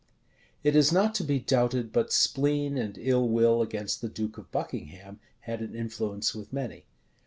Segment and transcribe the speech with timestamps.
[0.63, 4.49] It is not to be doubted, but spleen and ill will against the duke of
[4.51, 6.85] Buckingham had an influence with many.